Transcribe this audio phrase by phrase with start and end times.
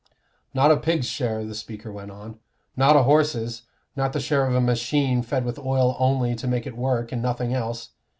[0.55, 2.39] "Not a pig's share," the speaker went on,
[2.75, 6.65] "not a horse's, not the share of a machine fed with oil only to make
[6.65, 7.89] it work and nothing else.